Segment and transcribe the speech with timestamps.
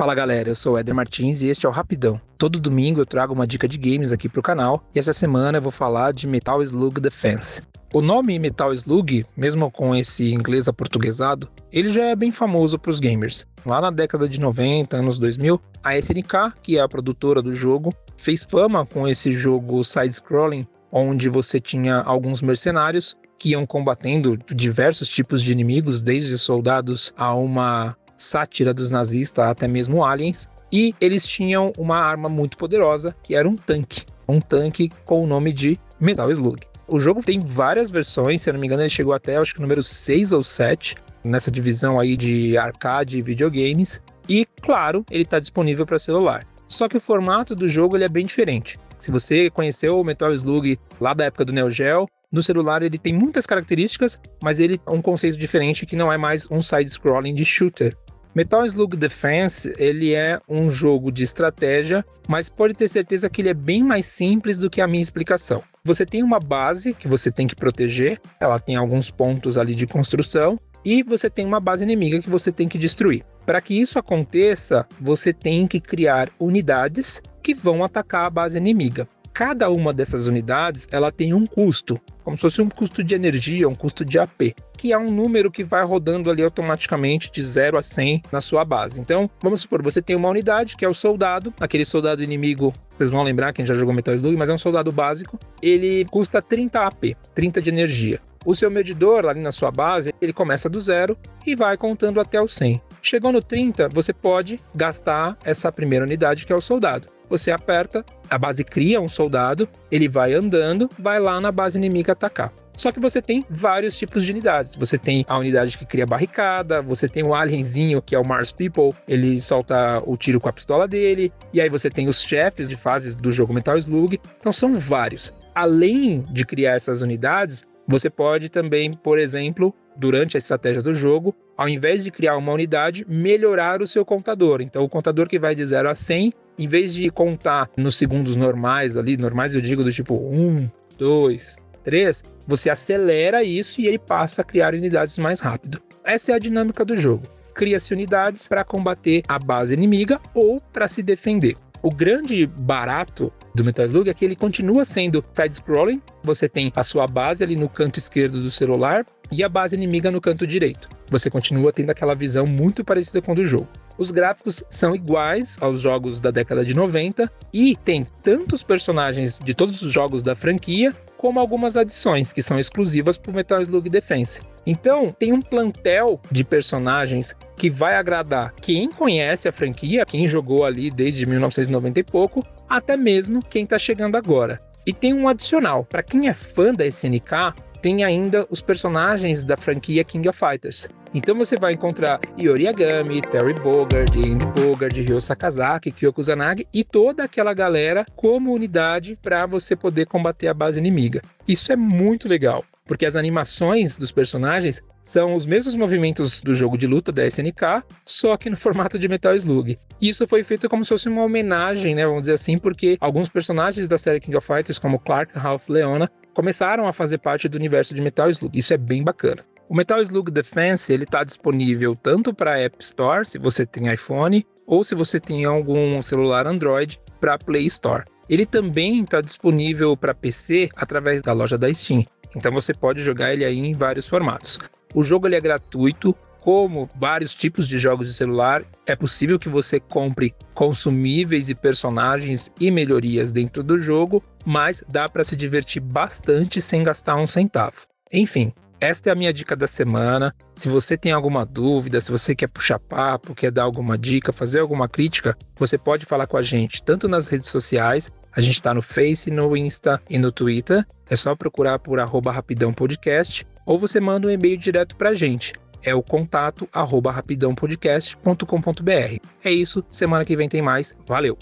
[0.00, 2.18] Fala galera, eu sou o Eder Martins e este é o Rapidão.
[2.38, 5.62] Todo domingo eu trago uma dica de games aqui pro canal e essa semana eu
[5.62, 7.60] vou falar de Metal Slug Defense.
[7.92, 12.90] O nome Metal Slug, mesmo com esse inglês aportuguesado, ele já é bem famoso para
[12.90, 13.46] os gamers.
[13.66, 17.92] Lá na década de 90, anos 2000, a SNK, que é a produtora do jogo,
[18.16, 25.08] fez fama com esse jogo side-scrolling, onde você tinha alguns mercenários que iam combatendo diversos
[25.08, 31.26] tipos de inimigos, desde soldados a uma sátira dos nazistas, até mesmo aliens, e eles
[31.26, 34.04] tinham uma arma muito poderosa, que era um tanque.
[34.28, 36.60] Um tanque com o nome de Metal Slug.
[36.86, 39.60] O jogo tem várias versões, se eu não me engano, ele chegou até acho que
[39.60, 44.02] número 6 ou 7 nessa divisão aí de arcade e videogames.
[44.28, 46.44] E claro, ele está disponível para celular.
[46.68, 48.78] Só que o formato do jogo ele é bem diferente.
[48.98, 52.98] Se você conheceu o Metal Slug lá da época do Neo Geo, no celular ele
[52.98, 57.34] tem muitas características, mas ele é um conceito diferente que não é mais um side-scrolling
[57.34, 57.96] de shooter.
[58.32, 63.48] Metal Slug Defense, ele é um jogo de estratégia, mas pode ter certeza que ele
[63.48, 65.62] é bem mais simples do que a minha explicação.
[65.82, 69.84] Você tem uma base que você tem que proteger, ela tem alguns pontos ali de
[69.84, 73.24] construção, e você tem uma base inimiga que você tem que destruir.
[73.44, 79.08] Para que isso aconteça, você tem que criar unidades que vão atacar a base inimiga
[79.40, 83.66] cada uma dessas unidades ela tem um custo, como se fosse um custo de energia,
[83.66, 87.78] um custo de AP, que é um número que vai rodando ali automaticamente de 0
[87.78, 89.00] a 100 na sua base.
[89.00, 93.08] Então, vamos supor, você tem uma unidade que é o soldado, aquele soldado inimigo, vocês
[93.08, 96.78] vão lembrar quem já jogou Metal Slug, mas é um soldado básico, ele custa 30
[96.78, 98.20] AP, 30 de energia.
[98.44, 102.38] O seu medidor ali na sua base, ele começa do zero e vai contando até
[102.38, 102.78] o 100.
[103.00, 108.04] Chegou no 30, você pode gastar essa primeira unidade que é o soldado você aperta,
[108.28, 112.52] a base cria um soldado, ele vai andando, vai lá na base inimiga atacar.
[112.76, 114.74] Só que você tem vários tipos de unidades.
[114.74, 118.50] Você tem a unidade que cria barricada, você tem o alienzinho, que é o Mars
[118.50, 122.68] People, ele solta o tiro com a pistola dele, e aí você tem os chefes
[122.68, 124.18] de fases do jogo Metal Slug.
[124.38, 125.32] Então são vários.
[125.54, 131.34] Além de criar essas unidades, você pode também, por exemplo, durante a estratégia do jogo,
[131.56, 134.60] ao invés de criar uma unidade, melhorar o seu contador.
[134.60, 138.36] Então, o contador que vai de 0 a 100, em vez de contar nos segundos
[138.36, 143.98] normais ali, normais eu digo do tipo 1, 2, 3, você acelera isso e ele
[143.98, 145.80] passa a criar unidades mais rápido.
[146.04, 147.24] Essa é a dinâmica do jogo.
[147.54, 151.56] Cria-se unidades para combater a base inimiga ou para se defender.
[151.82, 156.02] O grande barato do Metal Slug é que ele continua sendo side-scrolling.
[156.22, 160.10] Você tem a sua base ali no canto esquerdo do celular e a base inimiga
[160.10, 160.88] no canto direito.
[161.10, 163.68] Você continua tendo aquela visão muito parecida com a do jogo.
[163.98, 169.52] Os gráficos são iguais aos jogos da década de 90 e tem tantos personagens de
[169.52, 173.90] todos os jogos da franquia, como algumas adições que são exclusivas para o Metal Slug
[173.90, 174.40] Defense.
[174.64, 180.64] Então, tem um plantel de personagens que vai agradar quem conhece a franquia, quem jogou
[180.64, 184.58] ali desde 1990 e pouco, até mesmo quem está chegando agora.
[184.86, 189.56] E tem um adicional, para quem é fã da SNK, tem ainda os personagens da
[189.56, 190.88] franquia King of Fighters.
[191.12, 196.84] Então você vai encontrar Yori Yagami, Terry Bogard, Andy Bogard, Ryo Sakazaki, Kyoko Zanagi e
[196.84, 201.20] toda aquela galera como unidade para você poder combater a base inimiga.
[201.48, 206.78] Isso é muito legal, porque as animações dos personagens são os mesmos movimentos do jogo
[206.78, 209.76] de luta da SNK, só que no formato de Metal Slug.
[210.00, 213.88] Isso foi feito como se fosse uma homenagem, né, vamos dizer assim, porque alguns personagens
[213.88, 217.94] da série King of Fighters, como Clark, Ralph, Leona, começaram a fazer parte do universo
[217.94, 218.56] de Metal Slug.
[218.56, 219.44] Isso é bem bacana.
[219.68, 224.44] O Metal Slug Defense ele está disponível tanto para App Store, se você tem iPhone,
[224.66, 228.04] ou se você tem algum celular Android, para Play Store.
[228.28, 232.04] Ele também está disponível para PC através da loja da Steam.
[232.34, 234.58] Então você pode jogar ele aí em vários formatos.
[234.94, 239.48] O jogo ele é gratuito, como vários tipos de jogos de celular, é possível que
[239.48, 245.80] você compre consumíveis e personagens e melhorias dentro do jogo, mas dá para se divertir
[245.80, 247.86] bastante sem gastar um centavo.
[248.12, 250.34] Enfim, esta é a minha dica da semana.
[250.54, 254.60] Se você tem alguma dúvida, se você quer puxar papo, quer dar alguma dica, fazer
[254.60, 258.10] alguma crítica, você pode falar com a gente tanto nas redes sociais.
[258.32, 260.86] A gente está no Face, no Insta e no Twitter.
[261.10, 265.14] É só procurar por arroba rapidão podcast ou você manda um e-mail direto para a
[265.14, 269.26] gente é o contato arroba rapidãopodcast.com.br.
[269.44, 270.96] É isso, semana que vem tem mais.
[271.06, 271.36] Valeu!